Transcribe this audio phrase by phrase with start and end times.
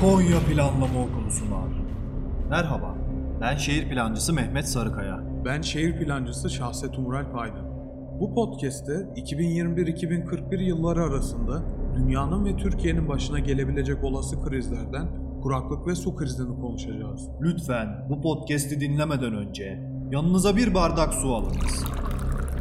[0.00, 1.68] Konya Planlama Okulu sunar.
[2.50, 2.94] Merhaba,
[3.40, 5.20] ben şehir plancısı Mehmet Sarıkaya.
[5.44, 7.64] Ben şehir plancısı Şahset Umral Aydın.
[8.20, 11.62] Bu podcast'te 2021-2041 yılları arasında
[11.96, 15.06] dünyanın ve Türkiye'nin başına gelebilecek olası krizlerden
[15.42, 17.28] kuraklık ve su krizini konuşacağız.
[17.42, 19.80] Lütfen bu podcast'i dinlemeden önce
[20.10, 21.84] yanınıza bir bardak su alınız.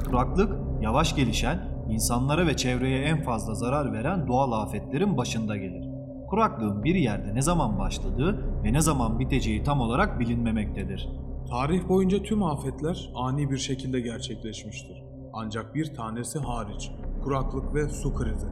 [0.06, 5.89] Kuraklık, yavaş gelişen, insanlara ve çevreye en fazla zarar veren doğal afetlerin başında gelir.
[6.30, 11.10] Kuraklığın bir yerde ne zaman başladığı ve ne zaman biteceği tam olarak bilinmemektedir.
[11.50, 15.04] Tarih boyunca tüm afetler ani bir şekilde gerçekleşmiştir.
[15.34, 16.92] Ancak bir tanesi hariç,
[17.24, 18.48] kuraklık ve su krizi.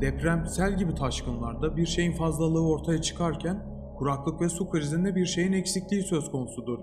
[0.00, 3.66] Deprem, sel gibi taşkınlarda bir şeyin fazlalığı ortaya çıkarken,
[3.98, 6.78] kuraklık ve su krizinde bir şeyin eksikliği söz konusudur.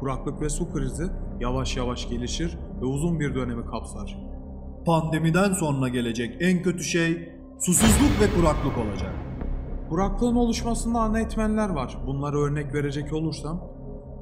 [0.00, 1.04] Kuraklık ve su krizi
[1.40, 4.18] yavaş yavaş gelişir ve uzun bir dönemi kapsar.
[4.86, 7.28] Pandemiden sonra gelecek en kötü şey
[7.58, 9.21] susuzluk ve kuraklık olacak.
[9.92, 11.98] Kuraklığın oluşmasında ana etmenler var.
[12.06, 13.60] Bunlara örnek verecek olursam,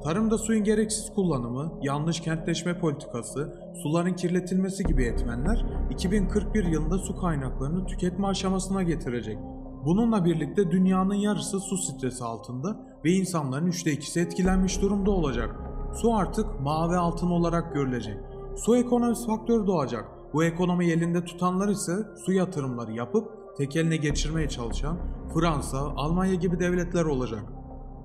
[0.03, 7.85] tarımda suyun gereksiz kullanımı, yanlış kentleşme politikası, suların kirletilmesi gibi etmenler 2041 yılında su kaynaklarını
[7.85, 9.37] tüketme aşamasına getirecek.
[9.85, 15.55] Bununla birlikte dünyanın yarısı su stresi altında ve insanların üçte ikisi etkilenmiş durumda olacak.
[15.93, 18.17] Su artık mavi altın olarak görülecek.
[18.55, 20.05] Su ekonomisi faktörü doğacak.
[20.33, 21.93] Bu ekonomiyi elinde tutanlar ise
[22.25, 24.97] su yatırımları yapıp tek eline geçirmeye çalışan
[25.33, 27.43] Fransa, Almanya gibi devletler olacak.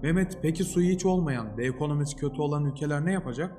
[0.02, 3.56] Mehmet peki suyu hiç olmayan ve ekonomisi kötü olan ülkeler ne yapacak?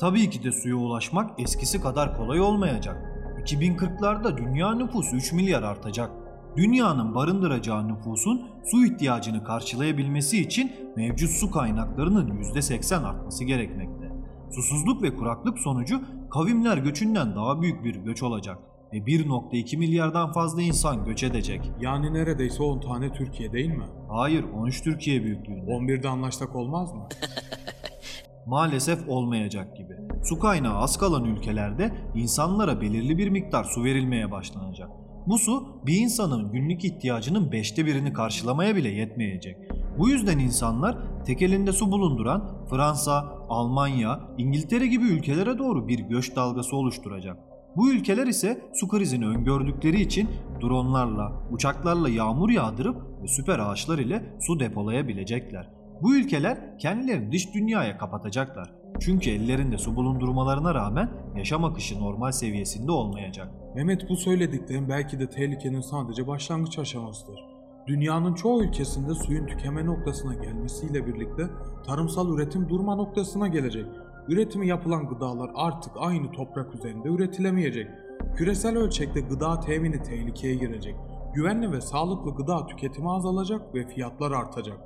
[0.00, 2.96] Tabii ki de suya ulaşmak eskisi kadar kolay olmayacak.
[3.44, 6.10] 2040'larda dünya nüfusu 3 milyar artacak.
[6.56, 14.12] Dünyanın barındıracağı nüfusun su ihtiyacını karşılayabilmesi için mevcut su kaynaklarının %80 artması gerekmekte.
[14.50, 18.58] Susuzluk ve kuraklık sonucu kavimler göçünden daha büyük bir göç olacak
[18.92, 21.70] ve 1.2 milyardan fazla insan göç edecek.
[21.80, 23.86] Yani neredeyse 10 tane Türkiye değil mi?
[24.08, 25.70] Hayır 13 Türkiye büyüklüğünde.
[25.70, 27.08] 11'de anlaşsak olmaz mı?
[28.46, 29.96] Maalesef olmayacak gibi.
[30.24, 34.90] Su kaynağı az kalan ülkelerde insanlara belirli bir miktar su verilmeye başlanacak.
[35.26, 39.56] Bu su bir insanın günlük ihtiyacının beşte birini karşılamaya bile yetmeyecek.
[39.98, 46.36] Bu yüzden insanlar tek elinde su bulunduran Fransa, Almanya, İngiltere gibi ülkelere doğru bir göç
[46.36, 47.36] dalgası oluşturacak.
[47.76, 50.28] Bu ülkeler ise su krizini öngördükleri için
[50.62, 55.70] dronlarla, uçaklarla yağmur yağdırıp ve süper ağaçlar ile su depolayabilecekler.
[56.02, 58.72] Bu ülkeler kendilerini dış dünyaya kapatacaklar.
[59.00, 63.48] Çünkü ellerinde su bulundurmalarına rağmen yaşam akışı normal seviyesinde olmayacak.
[63.74, 67.40] Mehmet bu söylediklerin belki de tehlikenin sadece başlangıç aşamasıdır.
[67.86, 71.42] Dünyanın çoğu ülkesinde suyun tükeme noktasına gelmesiyle birlikte
[71.86, 73.86] tarımsal üretim durma noktasına gelecek.
[74.28, 77.90] Üretimi yapılan gıdalar artık aynı toprak üzerinde üretilemeyecek.
[78.36, 80.94] Küresel ölçekte gıda temini tehlikeye girecek.
[81.34, 84.78] Güvenli ve sağlıklı gıda tüketimi azalacak ve fiyatlar artacak.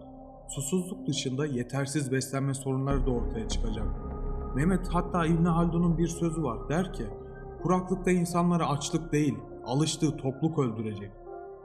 [0.48, 3.86] Susuzluk dışında yetersiz beslenme sorunları da ortaya çıkacak.
[4.54, 7.04] Mehmet hatta İbn Haldun'un bir sözü var der ki
[7.62, 11.10] kuraklıkta insanları açlık değil alıştığı topluk öldürecek.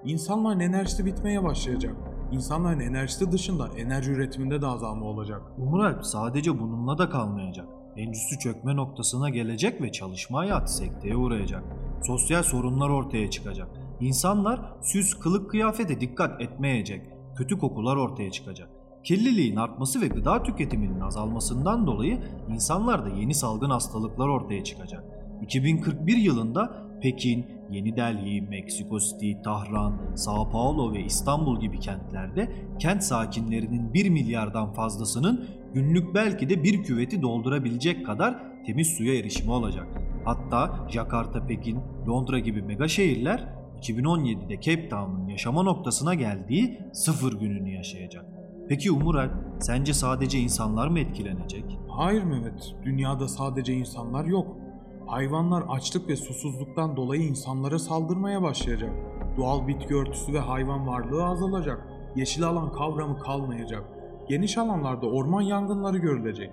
[0.05, 1.95] İnsanların enerjisi bitmeye başlayacak.
[2.31, 5.41] İnsanların enerjisi dışında enerji üretiminde de azalma olacak.
[5.57, 7.67] Umuralp sadece bununla da kalmayacak.
[7.97, 11.63] Endüstri çökme noktasına gelecek ve çalışma hayatı sekteye uğrayacak.
[12.03, 13.67] Sosyal sorunlar ortaya çıkacak.
[13.99, 17.01] İnsanlar süs, kılık kıyafete dikkat etmeyecek.
[17.37, 18.69] Kötü kokular ortaya çıkacak.
[19.03, 22.19] Kirliliğin artması ve gıda tüketiminin azalmasından dolayı
[22.49, 25.03] insanlarda yeni salgın hastalıklar ortaya çıkacak.
[25.41, 33.03] 2041 yılında Pekin, Yeni Delhi, Meksiko City, Tahran, Sao Paulo ve İstanbul gibi kentlerde kent
[33.03, 39.87] sakinlerinin 1 milyardan fazlasının günlük belki de bir küveti doldurabilecek kadar temiz suya erişimi olacak.
[40.25, 43.47] Hatta Jakarta, Pekin, Londra gibi mega şehirler
[43.81, 48.25] 2017'de Cape Town'un yaşama noktasına geldiği sıfır gününü yaşayacak.
[48.69, 51.79] Peki Umuralp, sence sadece insanlar mı etkilenecek?
[51.89, 54.64] Hayır Mehmet, dünyada sadece insanlar yok.
[55.07, 58.91] Hayvanlar açlık ve susuzluktan dolayı insanlara saldırmaya başlayacak.
[59.37, 61.87] Doğal bitki örtüsü ve hayvan varlığı azalacak.
[62.15, 63.83] Yeşil alan kavramı kalmayacak.
[64.29, 66.51] Geniş alanlarda orman yangınları görülecek.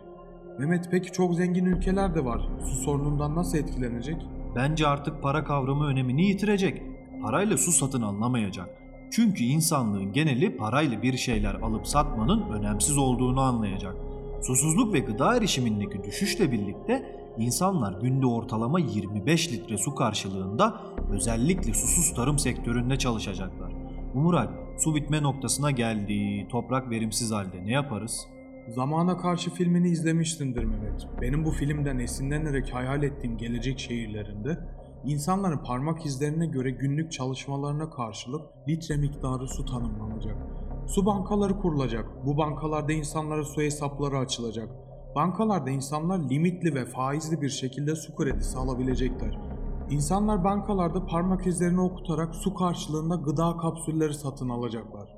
[0.58, 2.48] Mehmet peki çok zengin ülkeler de var.
[2.64, 4.16] Su sorunundan nasıl etkilenecek?
[4.56, 6.82] Bence artık para kavramı önemini yitirecek.
[7.22, 8.68] Parayla su satın alınamayacak.
[9.10, 13.96] Çünkü insanlığın geneli parayla bir şeyler alıp satmanın önemsiz olduğunu anlayacak.
[14.42, 20.80] Susuzluk ve gıda erişimindeki düşüşle birlikte insanlar günde ortalama 25 litre su karşılığında
[21.10, 23.72] özellikle susuz tarım sektöründe çalışacaklar.
[24.14, 24.48] Umural,
[24.78, 28.26] su bitme noktasına geldi, toprak verimsiz halde ne yaparız?
[28.68, 31.06] Zamana Karşı filmini izlemişsindir Mehmet.
[31.20, 34.58] Benim bu filmden esinlenerek hayal ettiğim gelecek şehirlerinde
[35.04, 40.36] insanların parmak izlerine göre günlük çalışmalarına karşılık litre miktarı su tanımlanacak.
[40.86, 42.06] Su bankaları kurulacak.
[42.26, 44.68] Bu bankalarda insanlara su hesapları açılacak.
[45.14, 49.38] Bankalarda insanlar limitli ve faizli bir şekilde su kredisi alabilecekler.
[49.90, 55.08] İnsanlar bankalarda parmak izlerini okutarak su karşılığında gıda kapsülleri satın alacaklar.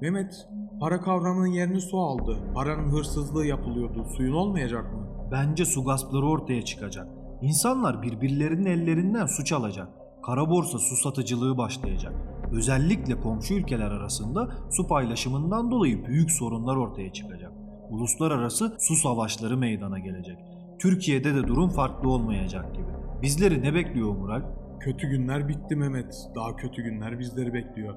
[0.00, 0.48] Mehmet,
[0.80, 2.38] para kavramının yerini su aldı.
[2.54, 4.04] Paranın hırsızlığı yapılıyordu.
[4.16, 5.00] Suyun olmayacak mı?
[5.32, 7.08] Bence su gaspları ortaya çıkacak.
[7.42, 9.88] İnsanlar birbirlerinin ellerinden su çalacak.
[10.26, 12.12] Kara borsa su satıcılığı başlayacak.
[12.52, 17.52] Özellikle komşu ülkeler arasında su paylaşımından dolayı büyük sorunlar ortaya çıkacak.
[17.90, 20.38] Uluslararası su savaşları meydana gelecek.
[20.78, 22.86] Türkiye'de de durum farklı olmayacak gibi.
[23.22, 24.42] Bizleri ne bekliyor Mural?
[24.80, 26.14] Kötü günler bitti Mehmet.
[26.34, 27.94] Daha kötü günler bizleri bekliyor.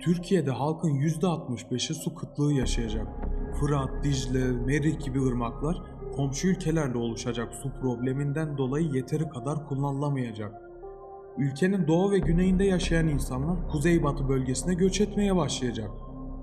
[0.00, 3.06] Türkiye'de halkın %65'i su kıtlığı yaşayacak.
[3.60, 5.82] Fırat, Dicle, Merih gibi ırmaklar
[6.16, 10.54] komşu ülkelerle oluşacak su probleminden dolayı yeteri kadar kullanılamayacak.
[11.38, 15.90] Ülkenin doğu ve güneyinde yaşayan insanlar kuzeybatı bölgesine göç etmeye başlayacak.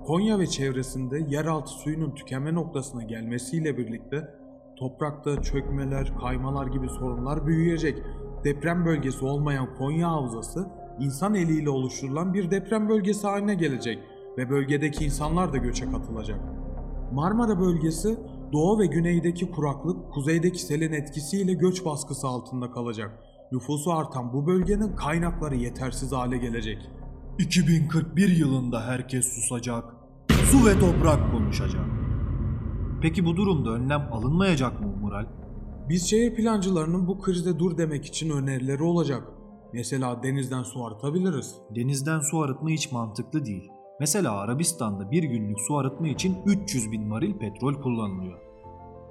[0.06, 4.28] Konya ve çevresinde yeraltı suyunun tükenme noktasına gelmesiyle birlikte
[4.76, 8.02] toprakta çökmeler, kaymalar gibi sorunlar büyüyecek.
[8.44, 10.68] Deprem bölgesi olmayan Konya Havzası
[11.00, 13.98] insan eliyle oluşturulan bir deprem bölgesi haline gelecek
[14.38, 16.40] ve bölgedeki insanlar da göçe katılacak.
[17.12, 18.18] Marmara bölgesi
[18.52, 23.18] doğu ve güneydeki kuraklık, kuzeydeki selin etkisiyle göç baskısı altında kalacak.
[23.52, 26.90] Nüfusu artan bu bölgenin kaynakları yetersiz hale gelecek.
[27.38, 29.84] 2041 yılında herkes susacak.
[30.50, 31.84] Su ve toprak konuşacak.
[33.02, 35.26] Peki bu durumda önlem alınmayacak mı Mural?
[35.88, 39.22] Biz şehir plancılarının bu krizde dur demek için önerileri olacak.
[39.72, 41.54] Mesela denizden su arıtabiliriz.
[41.74, 43.70] Denizden su arıtma hiç mantıklı değil.
[44.00, 48.51] Mesela Arabistan'da bir günlük su arıtma için 300 bin varil petrol kullanılıyor.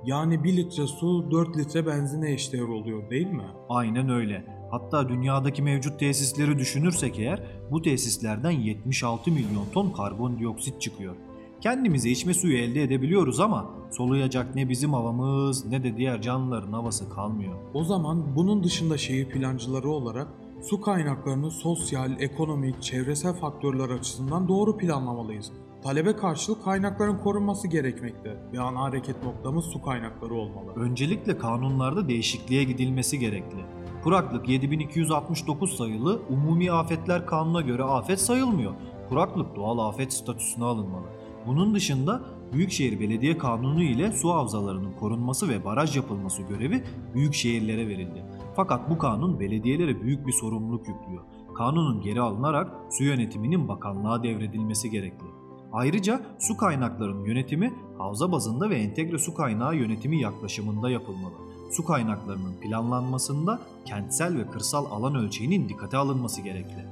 [0.06, 3.46] Yani 1 litre su 4 litre benzine eşdeğer oluyor değil mi?
[3.70, 4.46] Aynen öyle.
[4.72, 11.16] Hatta dünyadaki mevcut tesisleri düşünürsek eğer bu tesislerden 76 milyon ton karbondioksit çıkıyor.
[11.62, 17.10] Kendimize içme suyu elde edebiliyoruz ama soluyacak ne bizim havamız ne de diğer canlıların havası
[17.10, 17.54] kalmıyor.
[17.74, 20.28] O zaman bunun dışında şehir plancıları olarak
[20.62, 25.52] su kaynaklarını sosyal, ekonomik, çevresel faktörler açısından doğru planlamalıyız.
[25.84, 30.72] Talebe karşılık kaynakların korunması gerekmekte ve ana hareket noktamız su kaynakları olmalı.
[30.76, 33.66] Öncelikle kanunlarda değişikliğe gidilmesi gerekli.
[34.04, 38.74] Kuraklık 7269 sayılı Umumi Afetler Kanunu'na göre afet sayılmıyor.
[39.10, 41.06] Kuraklık doğal afet statüsüne alınmalı.
[41.48, 42.22] Bunun dışında
[42.54, 48.26] Büyükşehir Belediye Kanunu ile su havzalarının korunması ve baraj yapılması görevi büyük şehirlere verildi.
[48.56, 51.24] Fakat bu kanun belediyelere büyük bir sorumluluk yüklüyor.
[51.58, 55.26] Kanunun geri alınarak su yönetiminin bakanlığa devredilmesi gerekli.
[55.72, 61.34] Ayrıca su kaynaklarının yönetimi havza bazında ve entegre su kaynağı yönetimi yaklaşımında yapılmalı.
[61.72, 66.86] Su kaynaklarının planlanmasında kentsel ve kırsal alan ölçeğinin dikkate alınması gerekli.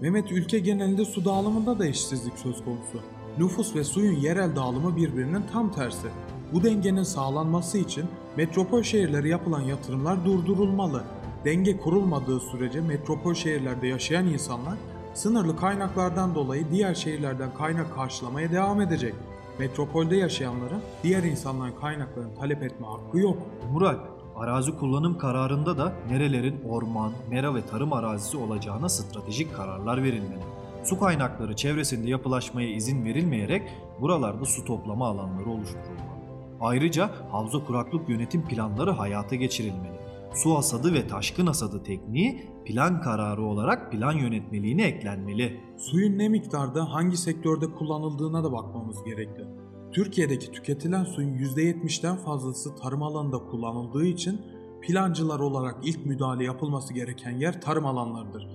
[0.00, 3.00] Mehmet ülke genelinde su dağılımında da eşitsizlik söz konusu.
[3.38, 6.08] Nüfus ve suyun yerel dağılımı birbirinin tam tersi.
[6.52, 8.04] Bu dengenin sağlanması için
[8.36, 11.04] metropol şehirlere yapılan yatırımlar durdurulmalı.
[11.44, 14.74] Denge kurulmadığı sürece metropol şehirlerde yaşayan insanlar
[15.14, 19.14] sınırlı kaynaklardan dolayı diğer şehirlerden kaynak karşılamaya devam edecek.
[19.58, 23.38] Metropolde yaşayanların diğer insanların kaynaklarını talep etme hakkı yok.
[23.72, 23.96] Mural,
[24.36, 30.42] arazi kullanım kararında da nerelerin orman, mera ve tarım arazisi olacağına stratejik kararlar verilmeli.
[30.84, 33.62] Su kaynakları çevresinde yapılaşmaya izin verilmeyerek
[34.00, 36.13] buralarda su toplama alanları oluşturulmalı.
[36.64, 40.00] Ayrıca havza kuraklık yönetim planları hayata geçirilmeli.
[40.34, 45.60] Su hasadı ve taşkın hasadı tekniği plan kararı olarak plan yönetmeliğine eklenmeli.
[45.78, 49.44] Suyun ne miktarda hangi sektörde kullanıldığına da bakmamız gerekli.
[49.92, 54.40] Türkiye'deki tüketilen suyun %70'den fazlası tarım alanında kullanıldığı için
[54.82, 58.48] plancılar olarak ilk müdahale yapılması gereken yer tarım alanlarıdır.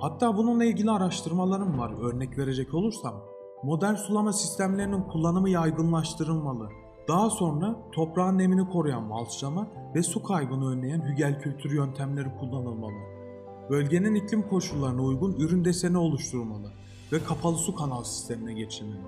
[0.00, 3.14] Hatta bununla ilgili araştırmalarım var örnek verecek olursam.
[3.62, 6.85] Modern sulama sistemlerinin kullanımı yaygınlaştırılmalı.
[7.08, 12.96] Daha sonra toprağın nemini koruyan malçlama ve su kaybını önleyen hügel kültür yöntemleri kullanılmalı.
[13.70, 16.72] Bölgenin iklim koşullarına uygun ürün deseni oluşturulmalı
[17.12, 19.00] ve kapalı su kanal sistemine geçilmeli.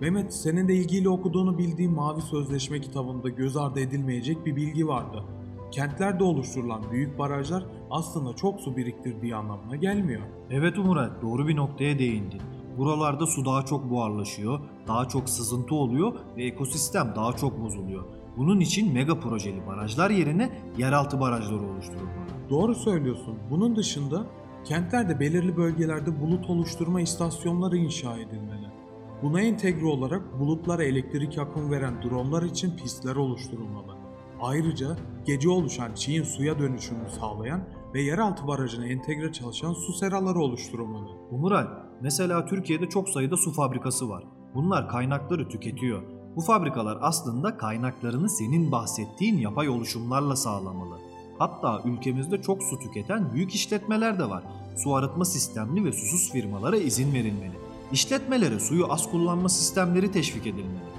[0.00, 5.24] Mehmet, senin de ilgiyle okuduğunu bildiğim Mavi Sözleşme kitabında göz ardı edilmeyecek bir bilgi vardı.
[5.70, 10.22] Kentlerde oluşturulan büyük barajlar aslında çok su biriktirdiği anlamına gelmiyor.
[10.50, 12.40] Evet Umuray, doğru bir noktaya değindin.
[12.78, 18.04] Buralarda su daha çok buharlaşıyor, daha çok sızıntı oluyor ve ekosistem daha çok bozuluyor.
[18.36, 22.32] Bunun için mega projeli barajlar yerine yeraltı barajları oluşturulmalı.
[22.50, 23.38] Doğru söylüyorsun.
[23.50, 24.26] Bunun dışında
[24.64, 28.66] kentlerde belirli bölgelerde bulut oluşturma istasyonları inşa edilmeli.
[29.22, 33.96] Buna entegre olarak bulutlara elektrik akım veren dronlar için pistler oluşturulmalı.
[34.40, 37.60] Ayrıca gece oluşan çiğin suya dönüşümünü sağlayan
[37.94, 41.08] ve yeraltı barajına entegre çalışan su seraları oluşturulmalı.
[41.30, 41.66] Umuray,
[42.02, 44.24] mesela Türkiye'de çok sayıda su fabrikası var.
[44.54, 46.02] Bunlar kaynakları tüketiyor.
[46.36, 50.98] Bu fabrikalar aslında kaynaklarını senin bahsettiğin yapay oluşumlarla sağlamalı.
[51.38, 54.42] Hatta ülkemizde çok su tüketen büyük işletmeler de var.
[54.76, 57.56] Su arıtma sistemli ve susuz firmalara izin verilmeli.
[57.92, 60.92] İşletmelere suyu az kullanma sistemleri teşvik edilmeli.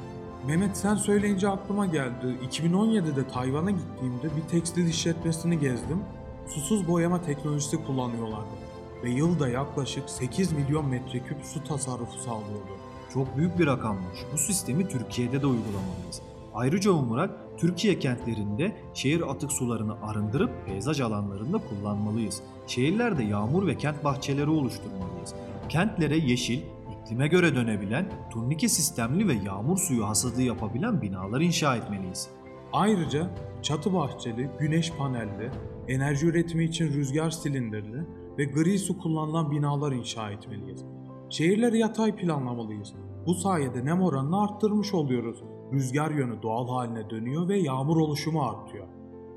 [0.47, 2.37] Mehmet sen söyleyince aklıma geldi.
[2.51, 5.99] 2017'de Tayvan'a gittiğimde bir tekstil işletmesini gezdim.
[6.47, 8.62] Susuz boyama teknolojisi kullanıyorlardı.
[9.03, 12.77] Ve yılda yaklaşık 8 milyon metreküp su tasarrufu sağlıyordu.
[13.13, 14.19] Çok büyük bir rakammış.
[14.33, 16.21] Bu sistemi Türkiye'de de uygulamalıyız.
[16.53, 22.41] Ayrıca Umurak, Türkiye kentlerinde şehir atık sularını arındırıp peyzaj alanlarında kullanmalıyız.
[22.67, 25.33] Şehirlerde yağmur ve kent bahçeleri oluşturmalıyız.
[25.69, 26.59] Kentlere yeşil,
[27.03, 32.29] iklime göre dönebilen, turnike sistemli ve yağmur suyu hasadı yapabilen binalar inşa etmeliyiz.
[32.73, 33.29] Ayrıca
[33.61, 35.51] çatı bahçeli, güneş panelli,
[35.87, 38.05] enerji üretimi için rüzgar silindirli
[38.37, 40.85] ve gri su kullanılan binalar inşa etmeliyiz.
[41.29, 42.93] Şehirleri yatay planlamalıyız.
[43.25, 45.43] Bu sayede nem oranını arttırmış oluyoruz.
[45.73, 48.87] Rüzgar yönü doğal haline dönüyor ve yağmur oluşumu artıyor.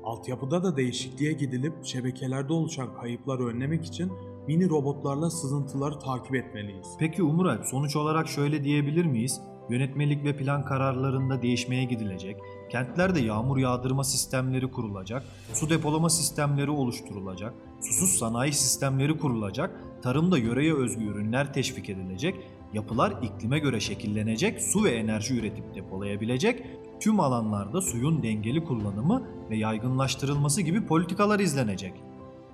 [0.03, 4.11] Altyapıda da değişikliğe gidilip şebekelerde oluşan kayıpları önlemek için
[4.47, 6.87] mini robotlarla sızıntıları takip etmeliyiz.
[6.99, 9.41] Peki Umurak sonuç olarak şöyle diyebilir miyiz?
[9.69, 12.37] Yönetmelik ve plan kararlarında değişmeye gidilecek,
[12.69, 20.73] kentlerde yağmur yağdırma sistemleri kurulacak, su depolama sistemleri oluşturulacak, susuz sanayi sistemleri kurulacak, tarımda yöreye
[20.73, 22.35] özgü ürünler teşvik edilecek,
[22.73, 26.65] yapılar iklime göre şekillenecek, su ve enerji üretip depolayabilecek,
[26.99, 31.93] tüm alanlarda suyun dengeli kullanımı ve yaygınlaştırılması gibi politikalar izlenecek.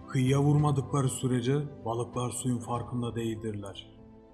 [0.08, 1.56] Kıyıya vurmadıkları sürece
[1.86, 3.88] balıklar suyun farkında değildirler.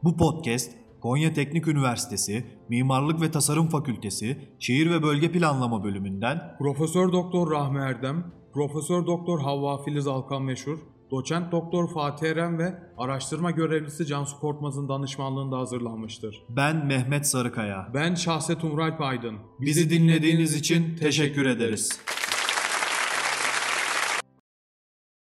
[0.03, 0.71] Bu podcast
[1.01, 7.79] Konya Teknik Üniversitesi Mimarlık ve Tasarım Fakültesi Şehir ve Bölge Planlama bölümünden Profesör Doktor Rahmi
[7.79, 10.77] Erdem, Profesör Doktor Havva Filiz Alkan Meşhur,
[11.12, 16.44] Doçent Doktor Fatih Eren ve araştırma görevlisi Cansu Korkmaz'ın danışmanlığında hazırlanmıştır.
[16.50, 17.88] ben Mehmet Sarıkaya.
[17.94, 19.36] Ben Şahset Umralp Aydın.
[19.60, 22.00] Bizi dinlediğiniz için teşekkür ederiz.